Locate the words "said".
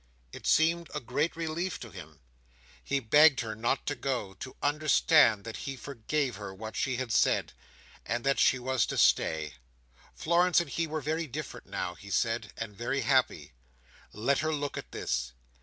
7.11-7.53, 12.09-12.51